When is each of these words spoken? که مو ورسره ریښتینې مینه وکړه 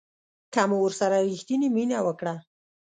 که 0.53 0.61
مو 0.69 0.77
ورسره 0.85 1.17
ریښتینې 1.29 1.67
مینه 1.75 1.99
وکړه 2.03 2.35